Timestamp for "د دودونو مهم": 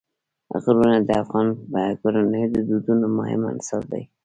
2.53-3.41